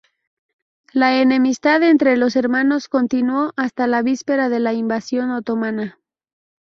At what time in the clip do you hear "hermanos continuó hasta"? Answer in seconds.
2.35-3.85